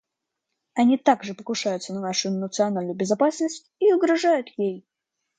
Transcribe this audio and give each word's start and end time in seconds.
Они 0.73 0.97
также 0.97 1.35
покушаются 1.35 1.93
на 1.93 1.99
нашу 2.01 2.31
национальную 2.31 2.95
безопасность 2.95 3.69
и 3.77 3.93
угрожают 3.93 4.47
ей. 4.57 4.83